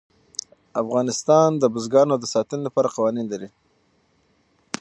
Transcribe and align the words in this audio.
افغانستان 0.81 1.49
د 1.57 1.63
بزګانو 1.73 2.15
د 2.19 2.25
ساتنې 2.33 2.61
لپاره 2.67 2.93
قوانین 2.95 3.27
لري. 3.33 3.49